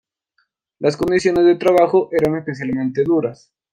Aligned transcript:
Las 0.79 0.97
condiciones 0.97 1.45
de 1.45 1.53
trabajo 1.59 2.09
eran 2.11 2.35
especialmente 2.35 3.03
duras. 3.03 3.53